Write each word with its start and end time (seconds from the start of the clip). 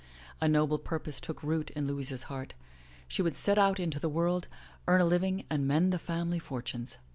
A 0.41 0.47
noble 0.49 0.79
purpose 0.79 1.21
took 1.21 1.43
root 1.43 1.69
in 1.69 1.85
Louisa's 1.85 2.23
heart. 2.23 2.55
She 3.07 3.21
would 3.21 3.35
set 3.35 3.59
out 3.59 3.79
into 3.79 3.99
the* 3.99 4.09
world, 4.09 4.47
earn 4.87 4.99
a 5.01 5.05
living, 5.05 5.45
and 5.47 5.67
mend 5.67 5.93
the 5.93 5.99
family 5.99 6.39
fortunes. 6.39 6.97